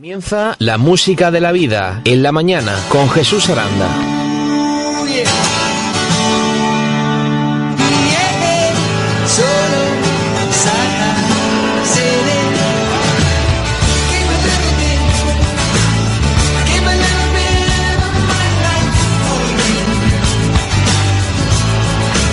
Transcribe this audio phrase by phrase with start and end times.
[0.00, 3.86] Comienza la música de la vida en la mañana con Jesús Aranda.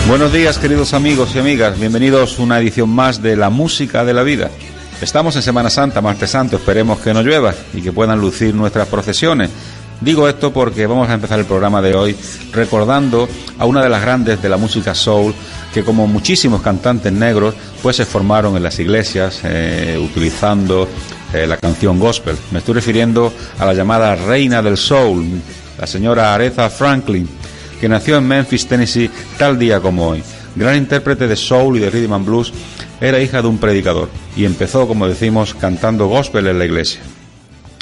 [0.07, 4.13] Buenos días queridos amigos y amigas, bienvenidos a una edición más de la música de
[4.13, 4.51] la vida.
[5.01, 8.87] Estamos en Semana Santa, martes santo, esperemos que no llueva y que puedan lucir nuestras
[8.87, 9.51] procesiones.
[10.01, 12.15] Digo esto porque vamos a empezar el programa de hoy
[12.51, 13.27] recordando
[13.59, 15.33] a una de las grandes de la música soul
[15.73, 20.87] que como muchísimos cantantes negros pues se formaron en las iglesias eh, utilizando
[21.33, 22.35] eh, la canción gospel.
[22.51, 25.25] Me estoy refiriendo a la llamada reina del soul,
[25.79, 27.27] la señora Aretha Franklin
[27.79, 30.23] que nació en Memphis, Tennessee, tal día como hoy.
[30.55, 32.51] Gran intérprete de soul y de rhythm and blues,
[33.01, 37.01] era hija de un predicador y empezó, como decimos, cantando gospel en la iglesia.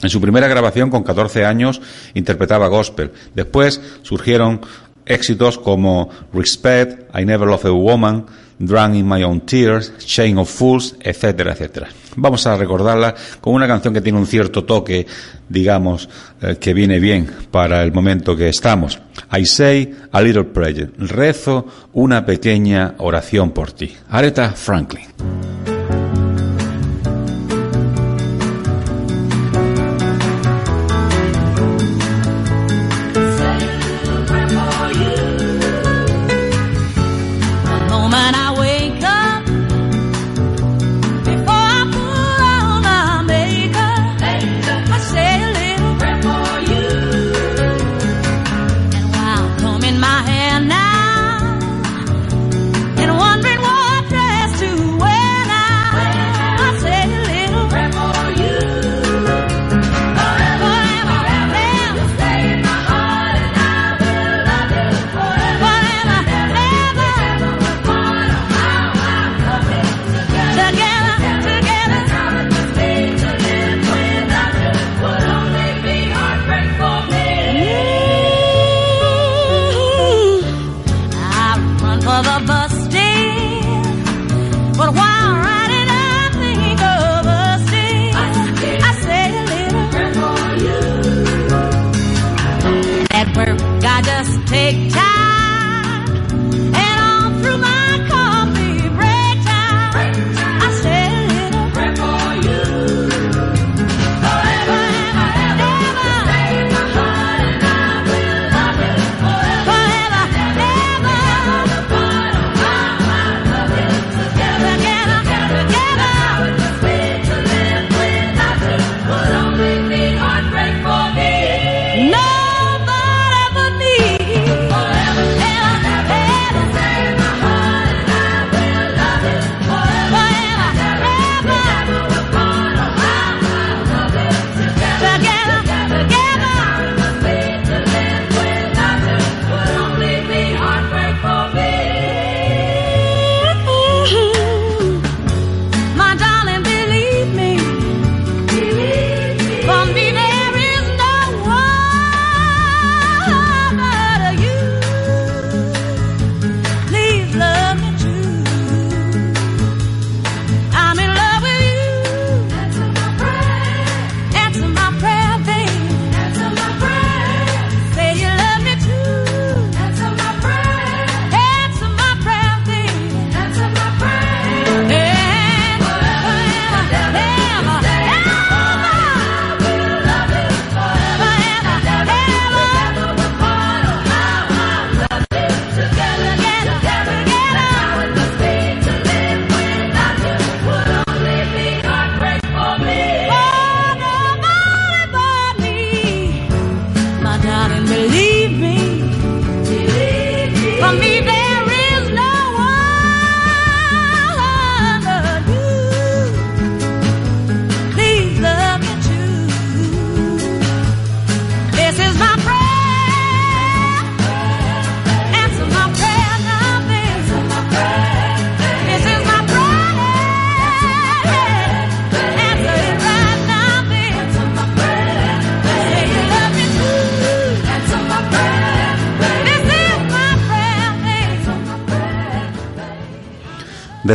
[0.03, 1.81] En su primera grabación, con 14 años,
[2.13, 3.11] interpretaba gospel.
[3.33, 4.61] Después surgieron
[5.05, 8.25] éxitos como Respect, I Never Loved a Woman,
[8.57, 11.87] Drunk in My Own Tears, Chain of Fools, etcétera, etcétera.
[12.17, 15.05] Vamos a recordarla con una canción que tiene un cierto toque,
[15.49, 16.07] digamos,
[16.41, 18.99] eh, que viene bien para el momento que estamos.
[19.37, 20.91] I say a little prayer.
[20.97, 23.93] Rezo una pequeña oración por ti.
[24.09, 25.07] Aretha Franklin.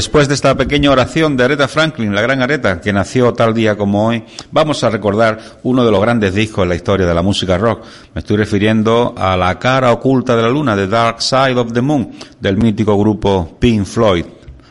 [0.00, 3.76] Después de esta pequeña oración de Aretha Franklin, la gran Aretha, que nació tal día
[3.76, 7.20] como hoy, vamos a recordar uno de los grandes discos en la historia de la
[7.20, 7.84] música rock.
[8.14, 11.82] Me estoy refiriendo a La cara oculta de la luna, The Dark Side of the
[11.82, 14.24] Moon, del mítico grupo Pink Floyd.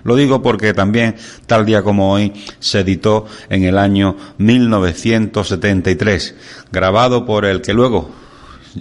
[0.04, 1.16] Lo digo porque también,
[1.46, 6.36] tal día como hoy, se editó en el año 1973,
[6.72, 8.10] grabado por el que luego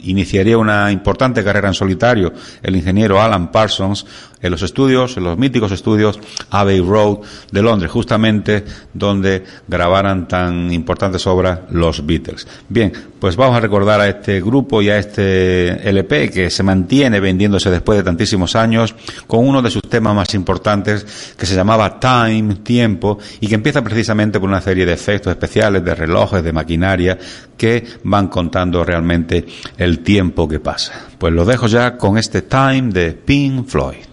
[0.02, 4.06] iniciaría una importante carrera en solitario el ingeniero Alan Parsons
[4.40, 6.18] en los estudios, en los míticos estudios
[6.50, 7.18] Abbey Road
[7.50, 12.46] de Londres, justamente donde grabaran tan importantes obras los Beatles.
[12.68, 17.20] Bien, pues vamos a recordar a este grupo y a este LP que se mantiene
[17.20, 18.94] vendiéndose después de tantísimos años
[19.26, 23.82] con uno de sus temas más importantes que se llamaba Time, Tiempo, y que empieza
[23.82, 27.18] precisamente por una serie de efectos especiales, de relojes, de maquinaria,
[27.56, 29.44] que van contando realmente
[29.76, 31.08] el tiempo que pasa.
[31.18, 34.08] Pues lo dejo ya con este Time de Pink Floyd.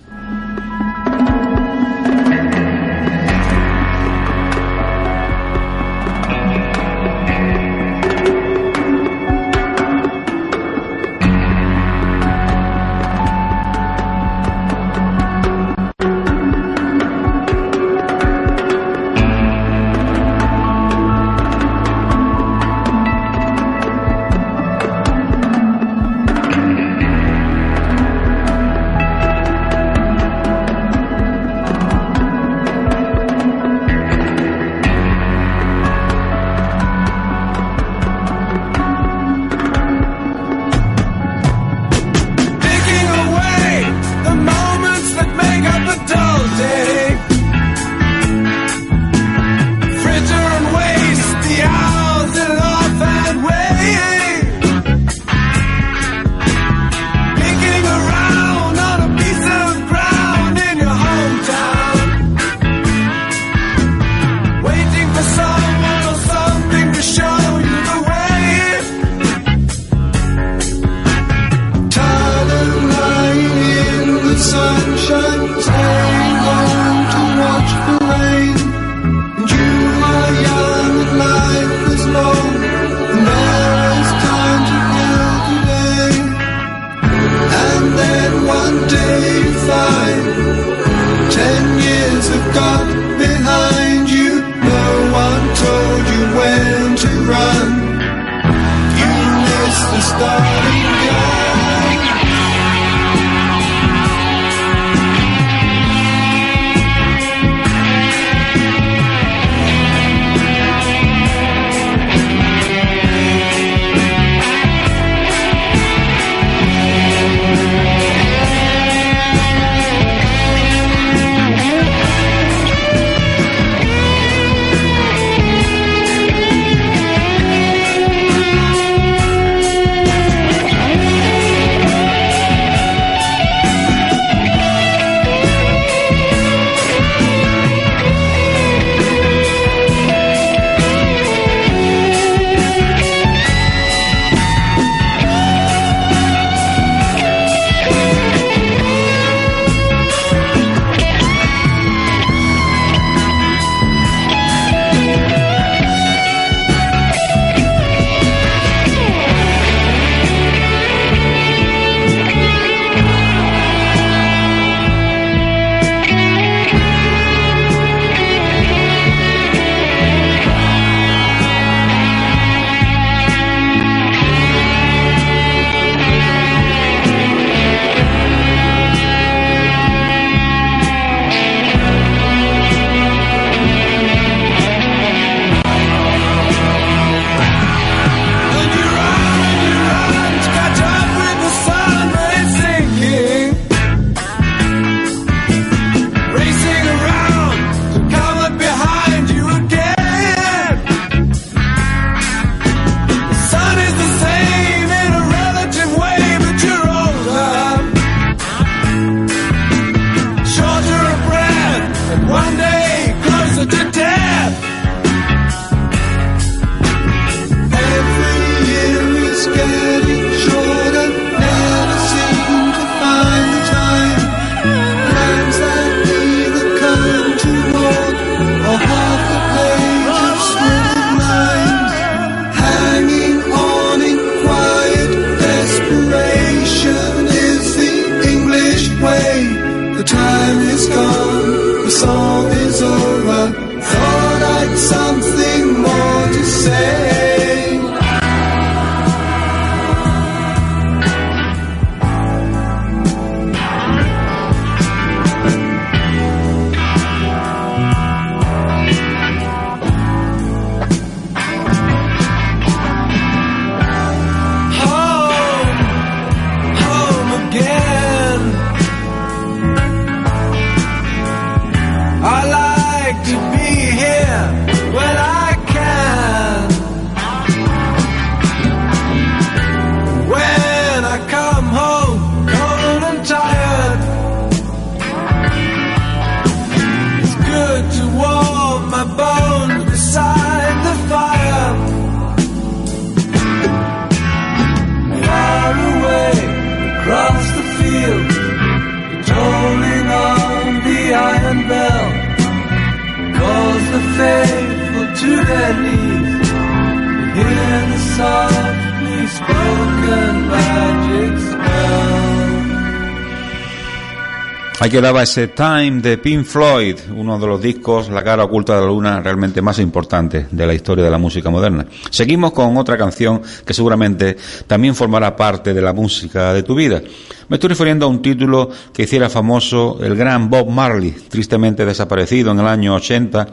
[314.86, 318.82] Ahí quedaba ese Time de Pink Floyd, uno de los discos, la cara oculta de
[318.82, 321.88] la luna, realmente más importante de la historia de la música moderna.
[322.12, 324.38] Seguimos con otra canción que seguramente
[324.68, 327.02] también formará parte de la música de tu vida.
[327.50, 332.52] Me estoy refiriendo a un título que hiciera famoso el gran Bob Marley, tristemente desaparecido
[332.52, 333.48] en el año 80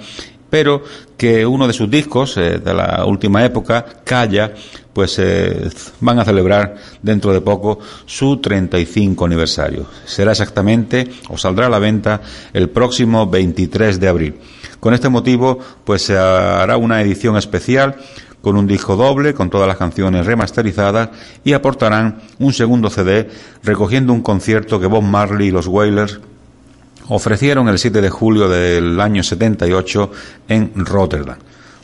[0.53, 0.83] pero
[1.17, 4.53] que uno de sus discos eh, de la última época, Calla,
[4.93, 9.87] pues eh, van a celebrar dentro de poco su 35 aniversario.
[10.05, 12.21] Será exactamente, o saldrá a la venta,
[12.53, 14.35] el próximo 23 de abril.
[14.79, 17.97] Con este motivo, pues se hará una edición especial
[18.43, 21.09] con un disco doble, con todas las canciones remasterizadas,
[21.45, 23.31] y aportarán un segundo CD
[23.63, 26.21] recogiendo un concierto que Bob Marley y los Wailers
[27.09, 30.11] ofrecieron el 7 de julio del año 78
[30.49, 31.39] en Rotterdam.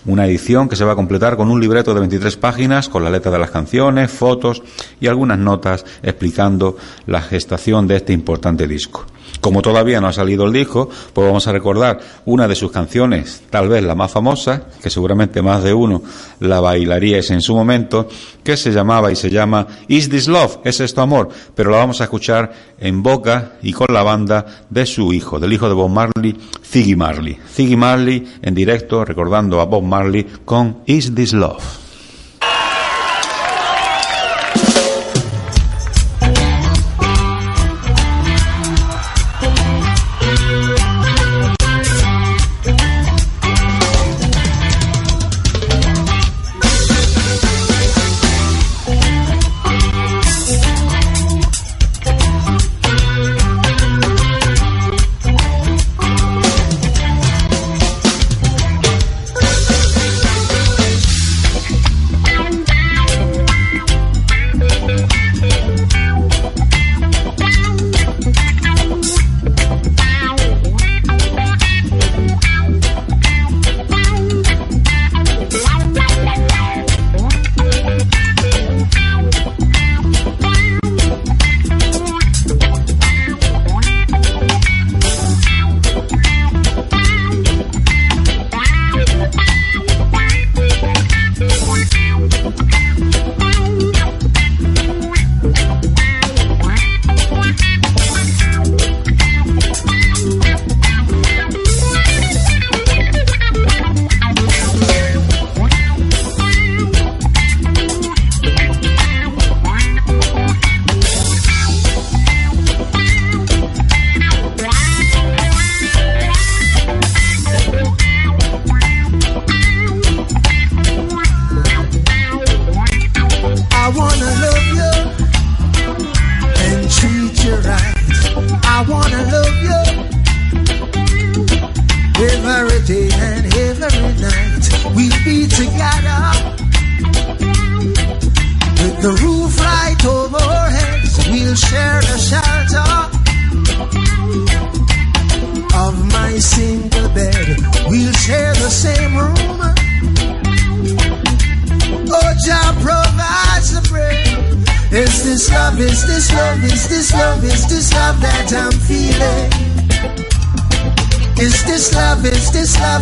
[0.06, 3.10] Una edición que se va a completar con un libreto de 23 páginas con la
[3.10, 4.62] letra de las canciones, fotos
[5.00, 9.04] y algunas notas explicando la gestación de este importante disco.
[9.40, 13.42] Como todavía no ha salido el disco, pues vamos a recordar una de sus canciones,
[13.50, 16.02] tal vez la más famosa, que seguramente más de uno
[16.40, 18.08] la bailaríais en su momento,
[18.42, 20.58] que se llamaba y se llama Is This Love?
[20.64, 21.28] ¿Es esto amor?
[21.54, 25.52] Pero la vamos a escuchar en boca y con la banda de su hijo, del
[25.52, 27.38] hijo de Bob Marley, Ziggy Marley.
[27.54, 31.87] Ziggy Marley en directo recordando a Bob Marley con Is This Love?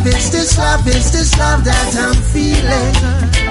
[0.07, 3.46] it's this love, it's this love that I'm feeling.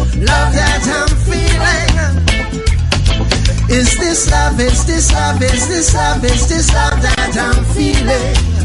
[0.00, 1.90] love that I'm feeling.
[3.70, 8.59] Is this love, is this love, is this love, is this love that I'm feeling?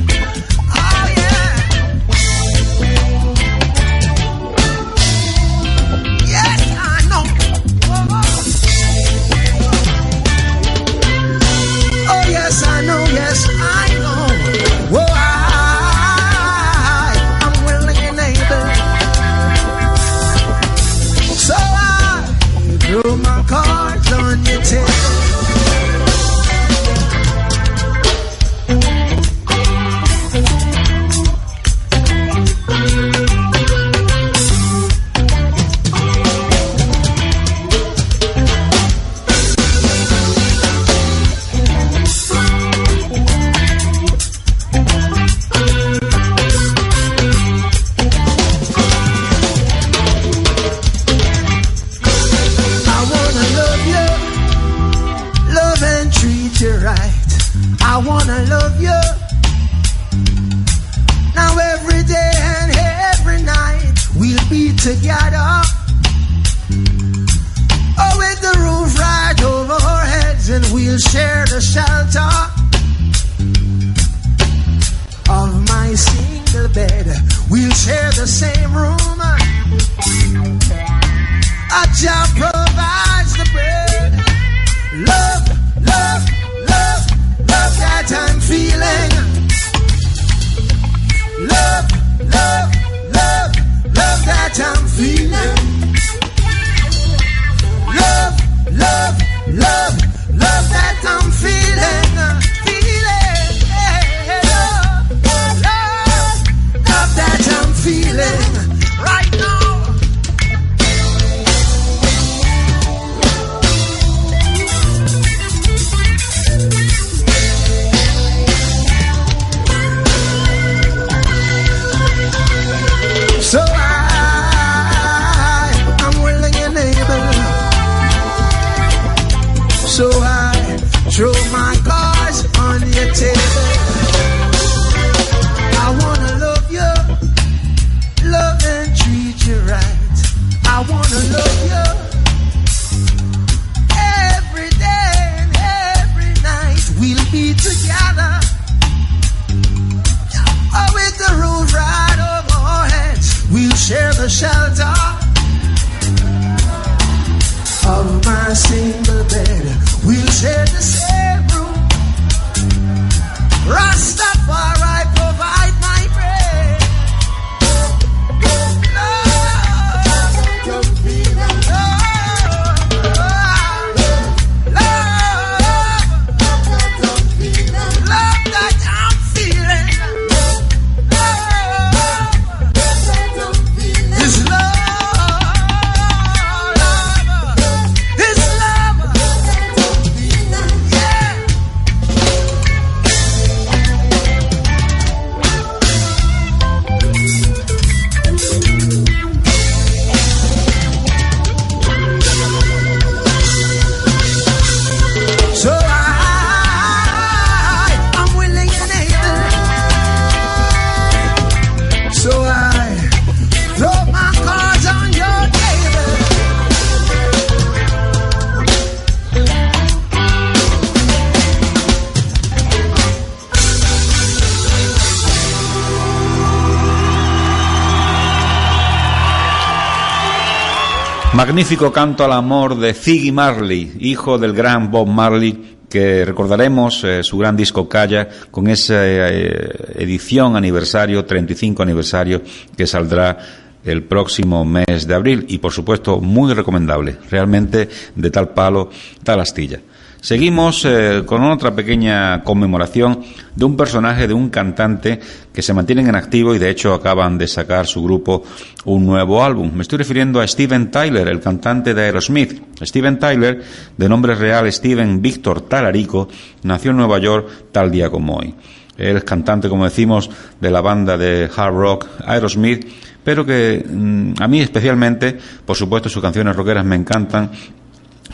[231.45, 237.21] Magnífico canto al amor de Ziggy Marley, hijo del gran Bob Marley, que recordaremos eh,
[237.21, 242.41] su gran disco Calla con esa eh, edición aniversario, 35 aniversario,
[242.75, 243.37] que saldrá
[243.83, 248.89] el próximo mes de abril y por supuesto muy recomendable, realmente de tal palo,
[249.23, 249.79] tal astilla.
[250.25, 253.21] Seguimos eh, con otra pequeña conmemoración
[253.55, 255.19] de un personaje, de un cantante
[255.53, 258.41] que se mantienen en activo y de hecho acaban de sacar su grupo
[258.85, 259.71] un nuevo álbum.
[259.71, 262.59] Me estoy refiriendo a Steven Tyler, el cantante de Aerosmith.
[262.81, 263.61] Steven Tyler,
[263.95, 266.27] de nombre real Steven Víctor Talarico,
[266.63, 268.55] nació en Nueva York tal día como hoy.
[268.97, 272.87] Él es cantante, como decimos, de la banda de hard rock Aerosmith,
[273.23, 277.51] pero que mm, a mí especialmente, por supuesto, sus canciones rockeras me encantan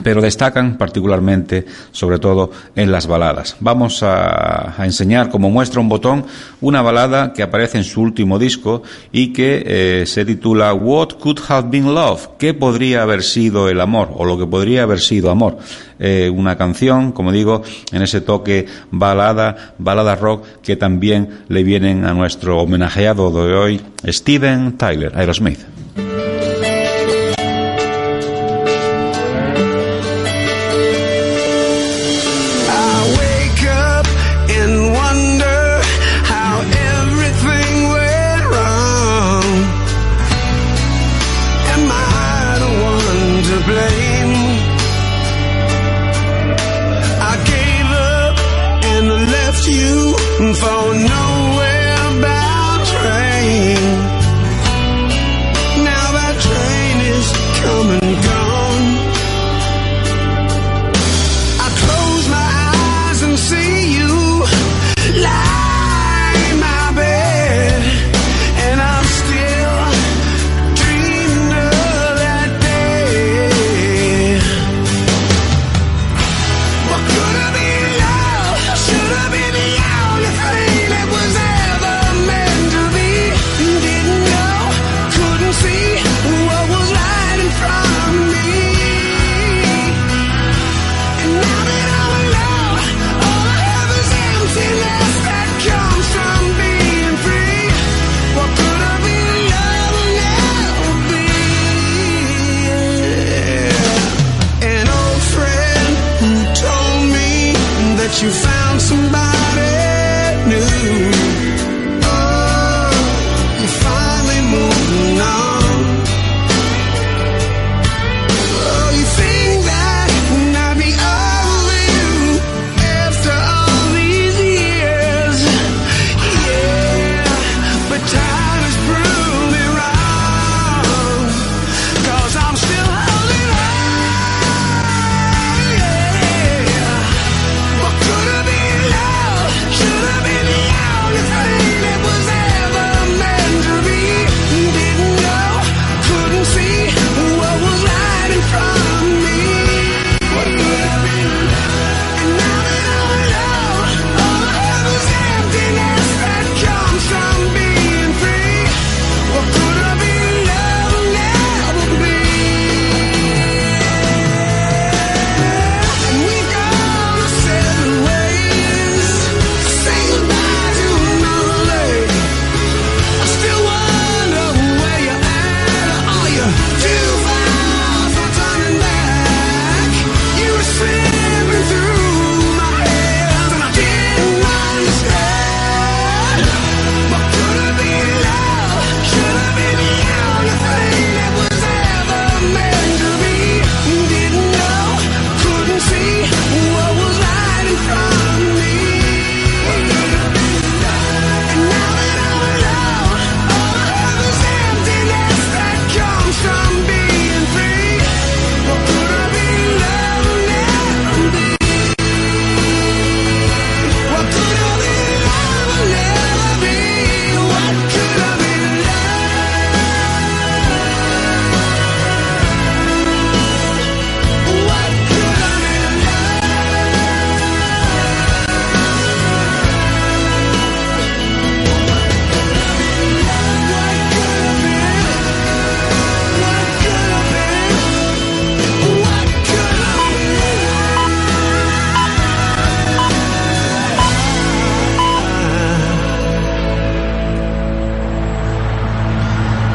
[0.04, 3.56] pero destacan particularmente, sobre todo, en las baladas.
[3.60, 6.26] Vamos a, enseñar, como muestra un botón,
[6.60, 11.40] una balada que aparece en su último disco y que eh, se titula What Could
[11.48, 12.30] Have Been Love?
[12.40, 14.10] ¿Qué podría haber sido el amor?
[14.16, 15.58] O lo que podría haber sido amor.
[16.00, 22.06] Eh, una canción, como digo, en ese toque balada, balada rock, que también le vienen
[22.06, 25.60] a nuestro homenajeado de hoy, Steven Tyler, Aerosmith.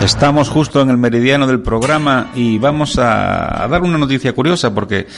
[0.07, 5.09] Estamos justo en el meridiano del programa y vamos a, dar una noticia curiosa porque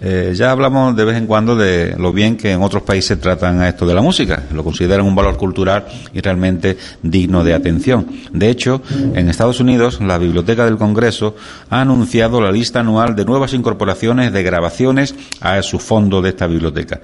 [0.00, 3.60] eh, ya hablamos de vez en cuando de lo bien que en otros países tratan
[3.60, 5.84] a esto de la música, lo consideran un valor cultural
[6.14, 8.06] y realmente digno de atención.
[8.32, 11.36] De hecho, en Estados Unidos, la Biblioteca del Congreso
[11.68, 16.46] ha anunciado la lista anual de nuevas incorporaciones de grabaciones a su fondo de esta
[16.46, 17.02] biblioteca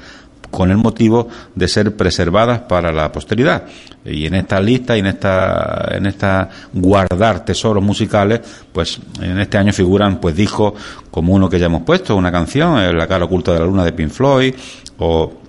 [0.55, 3.65] con el motivo de ser preservadas para la posteridad.
[4.05, 8.41] Y en esta lista y en esta, en esta guardar tesoros musicales,
[8.73, 10.75] pues en este año figuran pues discos
[11.11, 13.85] como uno que ya hemos puesto, una canción, eh, La cara oculta de la luna
[13.85, 14.55] de Pink Floyd,
[14.99, 15.44] o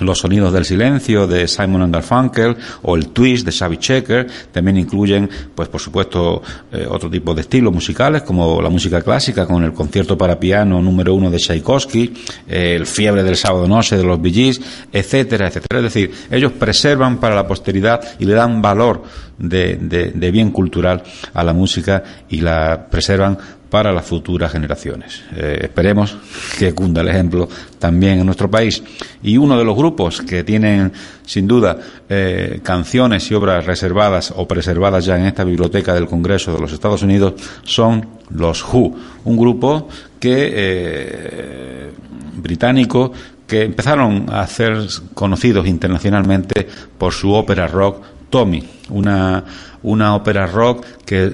[0.00, 4.76] los sonidos del silencio de Simon and Garfunkel o el twist de Xavi Checker también
[4.76, 9.64] incluyen, pues por supuesto, eh, otro tipo de estilos musicales como la música clásica con
[9.64, 12.14] el concierto para piano número uno de Tchaikovsky,
[12.48, 14.60] el fiebre del sábado noche de los Bee Gees,
[14.92, 15.78] etcétera, etcétera.
[15.80, 19.02] Es decir, ellos preservan para la posteridad y le dan valor
[19.38, 23.38] de, de, de bien cultural a la música y la preservan
[23.70, 25.22] para las futuras generaciones.
[25.36, 26.16] Eh, esperemos
[26.58, 28.82] que cunda el ejemplo también en nuestro país.
[29.22, 30.92] Y uno de los grupos que tienen,
[31.24, 31.78] sin duda,
[32.08, 36.72] eh, canciones y obras reservadas o preservadas ya en esta biblioteca del Congreso de los
[36.72, 41.90] Estados Unidos son los Who, un grupo que eh,
[42.36, 43.12] británico
[43.46, 44.76] que empezaron a ser
[45.14, 49.42] conocidos internacionalmente por su ópera rock Tommy, una,
[49.82, 51.32] una ópera rock que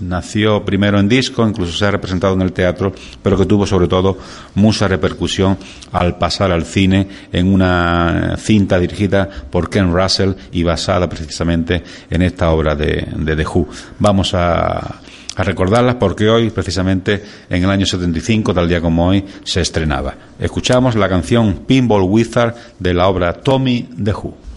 [0.00, 3.88] nació primero en disco, incluso se ha representado en el teatro, pero que tuvo sobre
[3.88, 4.18] todo
[4.54, 5.58] mucha repercusión
[5.92, 12.22] al pasar al cine en una cinta dirigida por Ken Russell y basada precisamente en
[12.22, 13.68] esta obra de, de The Who.
[13.98, 15.00] Vamos a,
[15.36, 20.14] a recordarlas porque hoy, precisamente en el año 75, tal día como hoy, se estrenaba.
[20.38, 24.49] Escuchamos la canción Pinball Wizard de la obra Tommy The Who.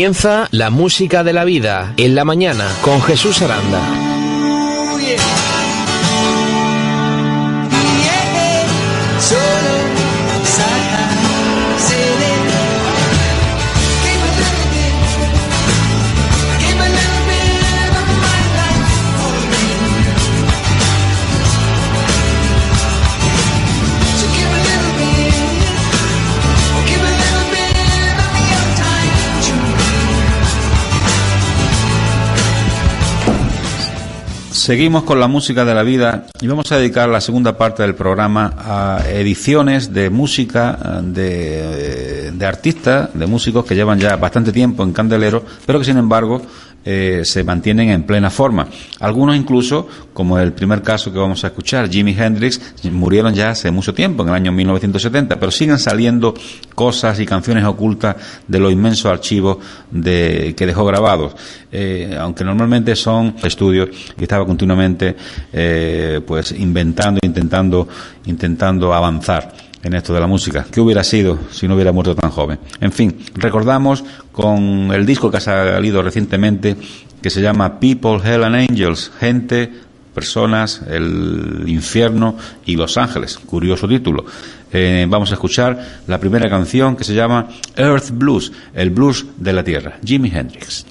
[0.00, 4.09] Comienza la música de la vida en la mañana con Jesús Aranda.
[34.70, 37.96] Seguimos con la música de la vida y vamos a dedicar la segunda parte del
[37.96, 44.84] programa a ediciones de música de, de artistas, de músicos que llevan ya bastante tiempo
[44.84, 46.42] en Candelero, pero que sin embargo
[46.84, 48.66] eh, se mantienen en plena forma.
[49.00, 53.70] Algunos incluso, como el primer caso que vamos a escuchar, Jimi Hendrix, murieron ya hace
[53.70, 56.34] mucho tiempo, en el año 1970, pero siguen saliendo
[56.74, 58.16] cosas y canciones ocultas
[58.46, 59.58] de los inmensos archivos
[59.90, 61.34] de, que dejó grabados.
[61.70, 65.16] Eh, aunque normalmente son estudios y estaba continuamente
[65.52, 67.86] eh, pues inventando, intentando,
[68.24, 70.66] intentando avanzar en esto de la música.
[70.70, 72.58] ¿Qué hubiera sido si no hubiera muerto tan joven?
[72.80, 76.76] En fin, recordamos con el disco que ha salido recientemente
[77.22, 79.70] que se llama People, Hell and Angels, gente,
[80.14, 83.38] personas, el infierno y los ángeles.
[83.38, 84.24] Curioso título.
[84.72, 89.52] Eh, vamos a escuchar la primera canción que se llama Earth Blues, el blues de
[89.52, 89.98] la tierra.
[90.04, 90.86] Jimi Hendrix.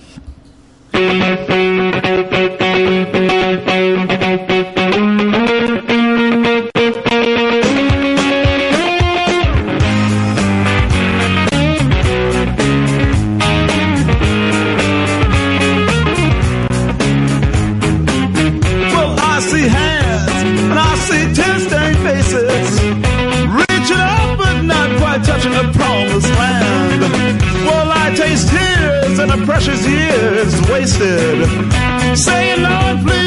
[29.89, 31.47] tears wasted.
[32.17, 33.18] Saying, Lord, please.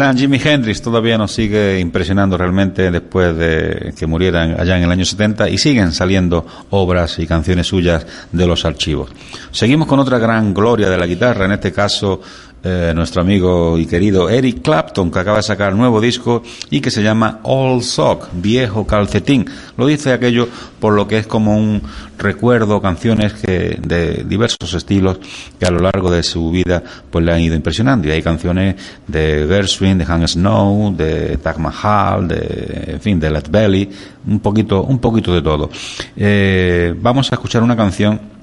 [0.00, 4.90] Gran Jimi Hendrix todavía nos sigue impresionando realmente después de que murieran allá en el
[4.90, 9.10] año 70 y siguen saliendo obras y canciones suyas de los archivos.
[9.50, 12.22] Seguimos con otra gran gloria de la guitarra, en este caso
[12.62, 16.90] eh, nuestro amigo y querido Eric Clapton, que acaba de sacar nuevo disco y que
[16.90, 19.46] se llama Old Sock, viejo calcetín.
[19.78, 20.46] Lo dice aquello
[20.78, 21.80] por lo que es como un
[22.18, 25.18] recuerdo, canciones que, de diversos estilos
[25.58, 28.08] que a lo largo de su vida pues le han ido impresionando.
[28.08, 33.30] Y hay canciones de Gershwin, de Hank Snow, de Taj Mahal, de, en fin, de
[33.30, 33.88] Led Belly,
[34.26, 35.70] un poquito, un poquito de todo.
[36.14, 38.39] Eh, vamos a escuchar una canción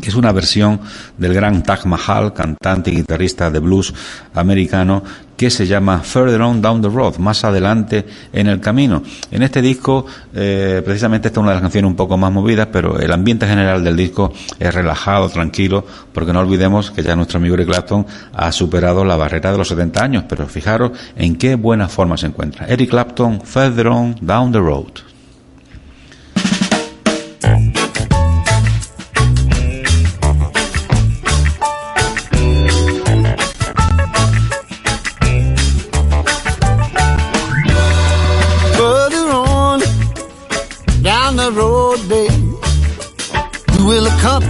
[0.00, 0.80] que es una versión
[1.16, 3.92] del gran Taj Mahal, cantante y guitarrista de blues
[4.34, 5.02] americano,
[5.38, 9.04] que se llama Further On Down the Road, más adelante en el camino.
[9.30, 12.68] En este disco, eh, precisamente esta es una de las canciones un poco más movidas,
[12.72, 17.38] pero el ambiente general del disco es relajado, tranquilo, porque no olvidemos que ya nuestro
[17.38, 21.54] amigo Eric Clapton ha superado la barrera de los 70 años, pero fijaros en qué
[21.54, 22.66] buena forma se encuentra.
[22.66, 25.08] Eric Clapton, Further On Down the Road.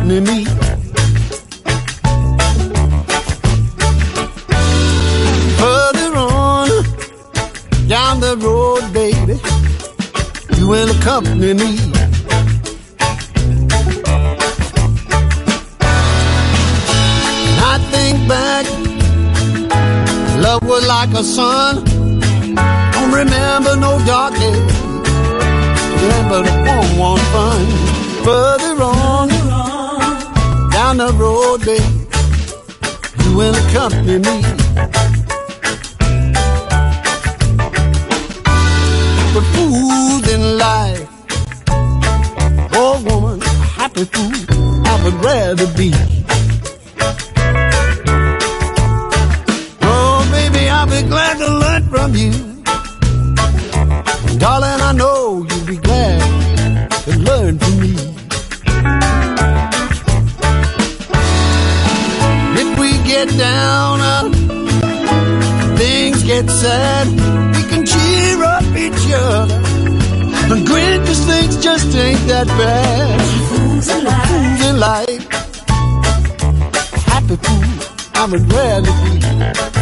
[0.04, 0.44] Me.
[5.58, 6.68] Further on
[7.88, 9.40] down the road, baby,
[10.58, 11.70] you will accompany me.
[17.70, 18.66] I think back,
[20.42, 21.84] love was like a sun.
[22.92, 24.74] Don't remember no dark days.
[26.02, 27.66] Remember the warm, warm fun.
[28.24, 29.37] Further on,
[30.78, 31.80] down the road, babe,
[33.24, 34.36] you will accompany me.
[39.34, 41.08] But fools in life,
[42.78, 43.48] oh woman, a
[43.78, 45.90] happy fool, I would rather be.
[49.82, 52.47] Oh, baby, I'll be glad to learn from you.
[63.18, 67.08] Get down, uh, things get sad,
[67.56, 69.54] we can cheer up each other.
[70.52, 73.20] And grin cause things just ain't that bad.
[73.48, 73.88] Fools
[74.68, 75.26] in life.
[77.10, 77.64] Happy fool,
[78.14, 79.77] I would rather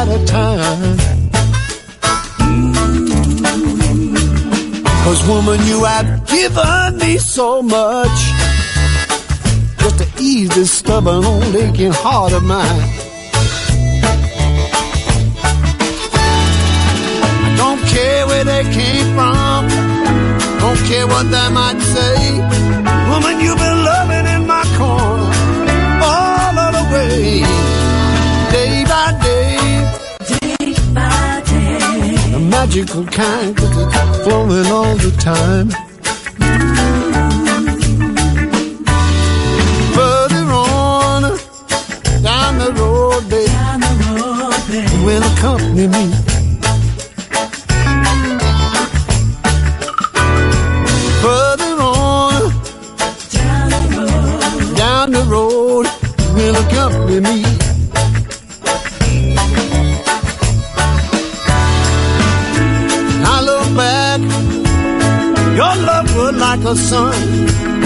[0.00, 0.96] at a time.
[2.38, 2.74] Mm.
[5.04, 8.18] Cause woman, you have given me so much
[9.82, 12.84] just to ease this stubborn old aching heart of mine.
[17.46, 19.62] I don't care where they came from,
[20.62, 22.16] don't care what they might say.
[23.10, 25.26] Woman, you've been loving in my corner
[26.12, 27.42] all of the way,
[32.58, 33.56] magical kind,
[34.24, 35.68] flowing all the time.
[39.94, 41.22] Further on,
[42.20, 43.48] down the road, babe,
[45.04, 46.37] will accompany me.
[66.68, 67.77] the sun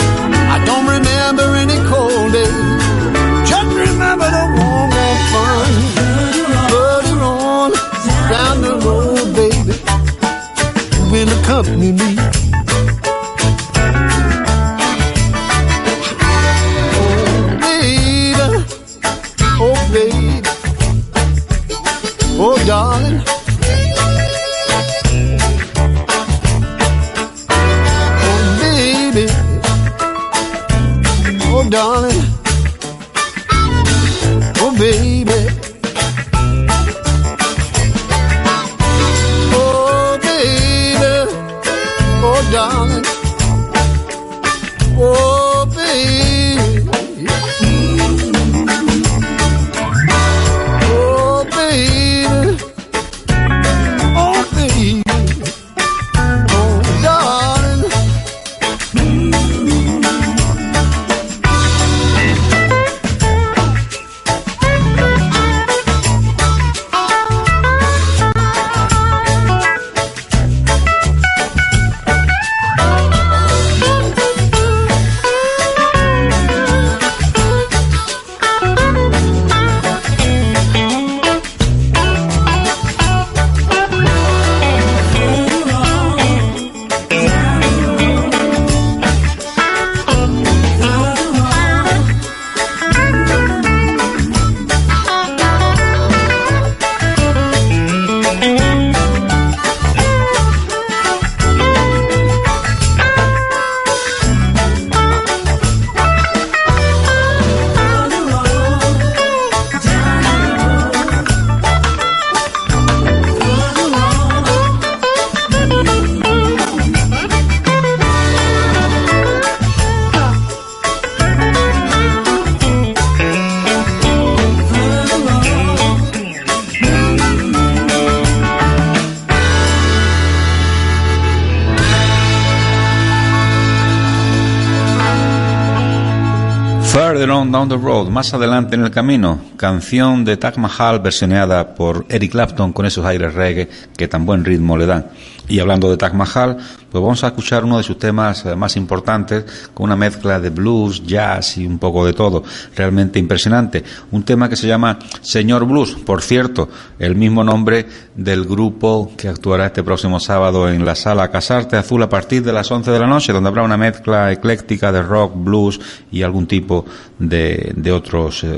[137.68, 142.72] the road, más adelante en el camino, canción de Taj Mahal versioneada por Eric Clapton
[142.72, 145.06] con esos aires reggae que tan buen ritmo le dan.
[145.48, 146.58] Y hablando de Taj Mahal,
[146.92, 150.50] pues vamos a escuchar uno de sus temas eh, más importantes con una mezcla de
[150.50, 152.44] blues, jazz y un poco de todo.
[152.76, 153.82] Realmente impresionante.
[154.10, 156.68] Un tema que se llama Señor Blues, por cierto,
[156.98, 162.02] el mismo nombre del grupo que actuará este próximo sábado en la sala Casarte Azul
[162.02, 165.32] a partir de las 11 de la noche, donde habrá una mezcla ecléctica de rock,
[165.34, 165.80] blues
[166.10, 166.84] y algún tipo
[167.18, 168.50] de, de otros eh,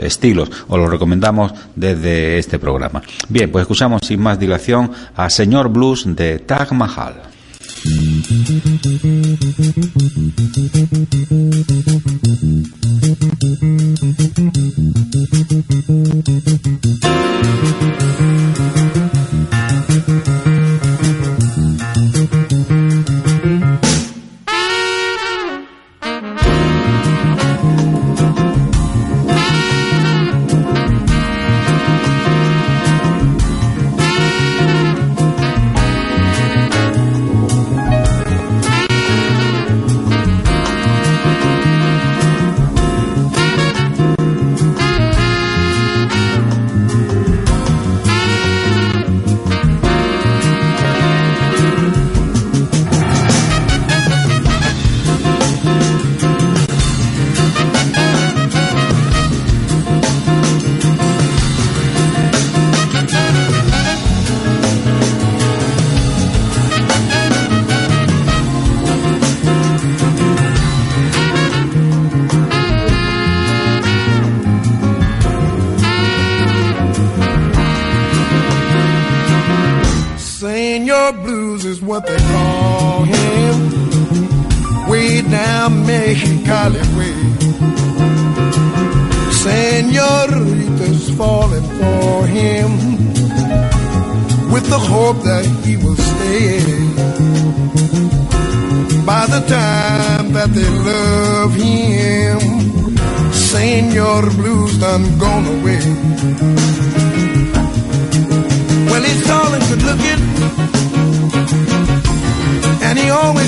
[0.00, 0.50] estilos.
[0.68, 3.02] Os lo recomendamos desde este programa.
[3.28, 7.33] Bien, pues escuchamos sin más dilación a Señor Blues de Taj Mahal.
[8.36, 8.64] Thank
[13.62, 13.83] you.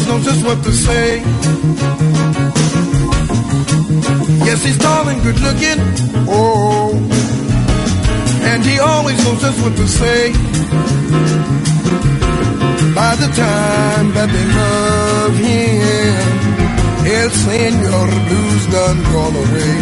[0.07, 1.21] Knows just what to say.
[4.47, 5.81] Yes, he's tall and good looking,
[6.29, 6.93] oh,
[8.43, 10.33] and he always knows just what to say.
[12.95, 16.17] By the time that they love him,
[17.07, 19.75] El Senor Blues done gone away.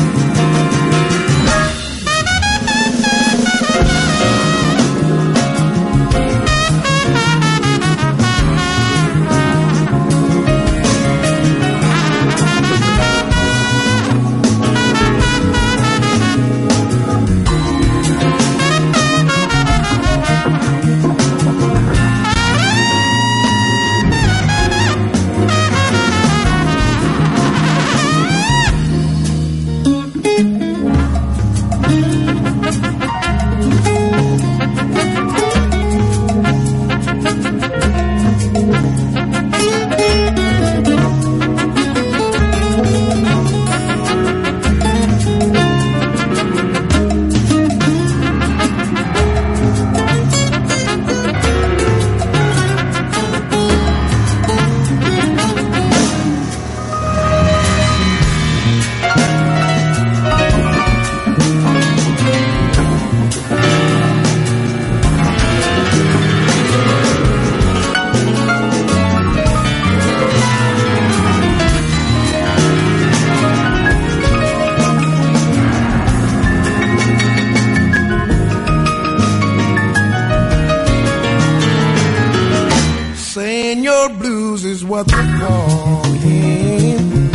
[84.84, 87.30] What they call him.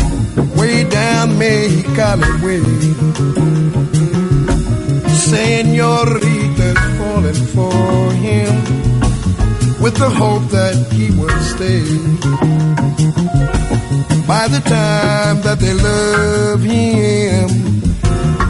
[0.55, 2.63] Way down Mexicali way.
[5.27, 8.53] Senorita's falling for him
[9.81, 11.83] with the hope that he will stay.
[14.27, 17.49] By the time that they love him,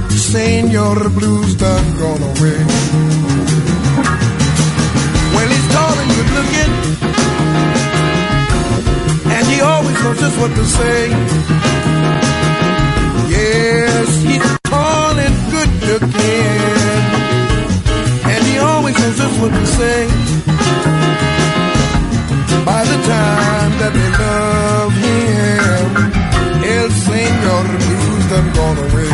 [0.10, 2.60] Senor Blues done gone away.
[5.34, 6.72] Well, he's tall and good looking,
[7.02, 7.09] and
[9.60, 11.10] he always knows just what to say.
[13.36, 17.04] Yes, he's tall and good looking,
[18.32, 20.00] and he always knows just what to say.
[22.72, 25.88] By the time that they love him,
[26.78, 29.12] El Senor Blues done gone away.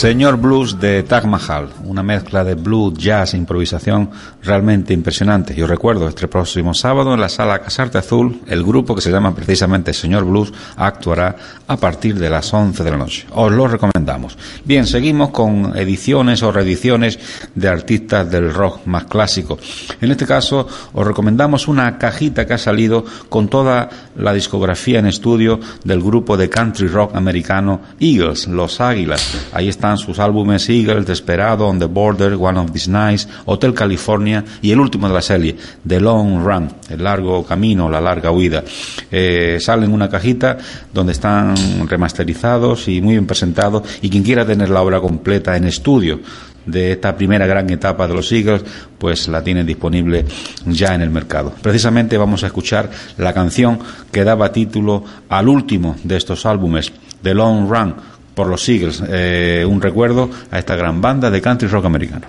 [0.00, 4.10] Señor Blues de Taj Mahal, una mezcla de blues, jazz improvisación
[4.44, 5.56] realmente impresionante.
[5.56, 9.34] Yo recuerdo este próximo sábado en la sala Casarte Azul, el grupo que se llama
[9.34, 11.34] precisamente Señor Blues actuará
[11.66, 13.26] a partir de las 11 de la noche.
[13.32, 14.38] Os lo recomendamos.
[14.64, 17.18] Bien, seguimos con ediciones o reediciones
[17.56, 19.58] de artistas del rock más clásico.
[20.00, 25.06] En este caso, os recomendamos una cajita que ha salido con toda la discografía en
[25.06, 29.48] estudio del grupo de country rock americano Eagles, Los Águilas.
[29.52, 34.44] Ahí están sus álbumes Eagles, Desperado, On the Border, One of These Nights, Hotel California
[34.62, 35.56] y el último de la serie,
[35.86, 38.62] The Long Run, el largo camino, la larga huida.
[39.10, 40.58] Eh, sale en una cajita
[40.94, 41.56] donde están
[41.88, 46.20] remasterizados y muy bien presentados y quien quiera tener la obra completa en estudio
[46.66, 48.62] de esta primera gran etapa de los Eagles,
[48.98, 50.24] pues la tienen disponible
[50.66, 51.52] ya en el mercado.
[51.62, 53.78] Precisamente vamos a escuchar la canción
[54.12, 57.94] que daba título al último de estos álbumes, The Long Run,
[58.40, 62.26] por los Eagles, eh, un recuerdo a esta gran banda de country rock americano.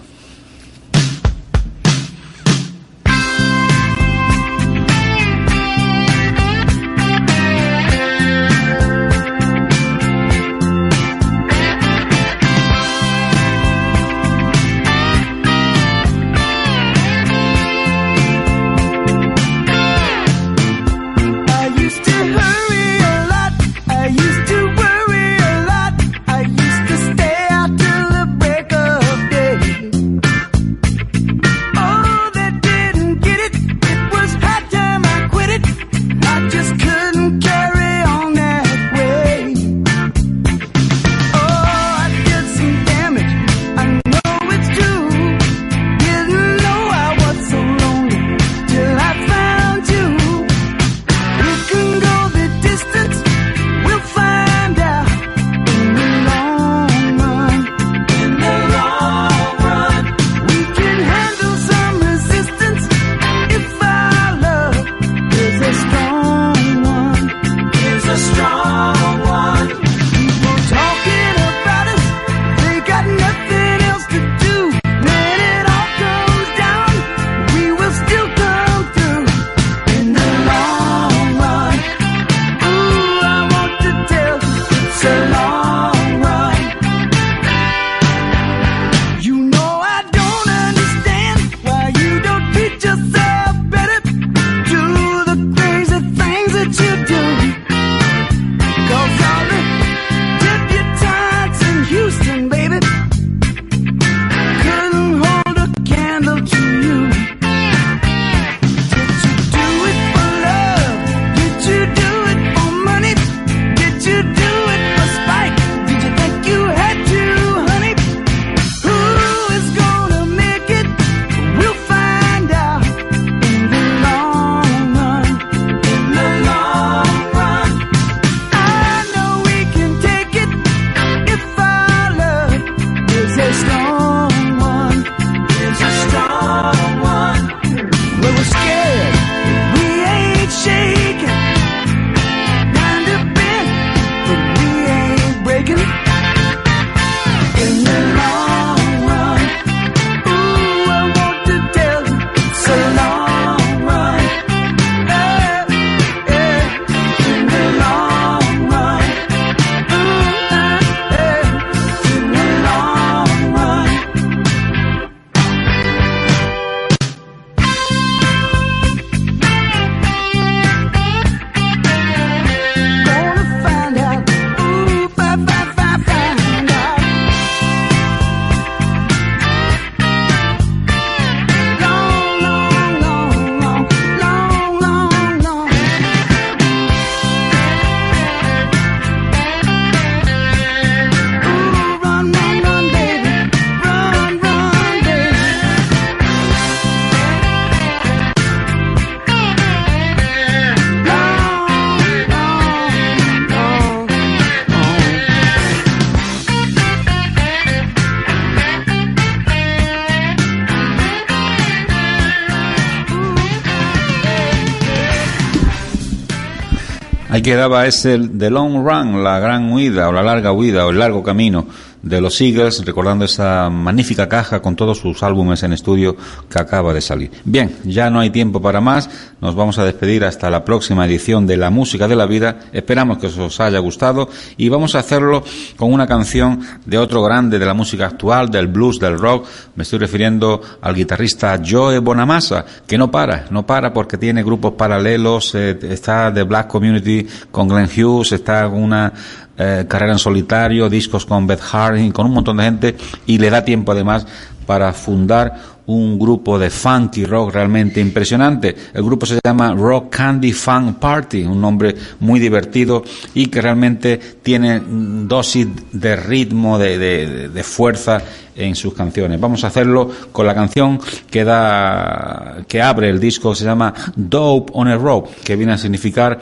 [217.31, 220.99] Ahí quedaba ese The Long Run, la gran huida o la larga huida o el
[220.99, 221.65] largo camino
[222.03, 226.15] de los Eagles, recordando esa magnífica caja con todos sus álbumes en estudio
[226.49, 227.31] que acaba de salir.
[227.43, 231.45] Bien, ya no hay tiempo para más, nos vamos a despedir hasta la próxima edición
[231.45, 235.43] de La Música de la Vida, esperamos que os haya gustado y vamos a hacerlo
[235.77, 239.83] con una canción de otro grande de la música actual, del blues, del rock, me
[239.83, 245.53] estoy refiriendo al guitarrista Joe Bonamassa, que no para, no para porque tiene grupos paralelos,
[245.55, 249.13] eh, está de Black Community con Glenn Hughes, está una
[249.61, 252.95] eh, carrera en solitario, discos con Beth Harding, con un montón de gente
[253.27, 254.25] y le da tiempo además
[254.65, 258.73] para fundar un grupo de funky rock realmente impresionante.
[258.93, 263.03] El grupo se llama Rock Candy Fun Party, un nombre muy divertido
[263.33, 268.21] y que realmente tiene dosis de ritmo, de, de- de fuerza
[268.55, 269.39] en sus canciones.
[269.39, 270.99] Vamos a hacerlo con la canción
[271.29, 275.77] que da, que abre el disco, se llama Dope on a Rope, que viene a
[275.77, 276.39] significar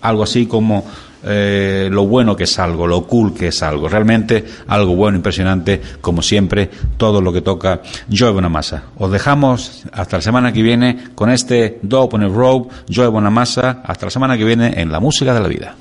[0.00, 0.84] algo así como
[1.24, 3.88] eh, lo bueno que es algo, lo cool que es algo.
[3.88, 8.84] Realmente algo bueno, impresionante, como siempre, todo lo que toca Joe Bonamassa.
[8.98, 13.82] Os dejamos hasta la semana que viene con este Dope on a Rope, Joe Bonamassa.
[13.84, 15.76] Hasta la semana que viene en La Música de la Vida.